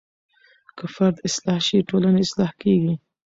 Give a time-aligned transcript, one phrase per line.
[0.77, 2.93] که فرد اصلاح شي ټولنه اصلاح کیږي.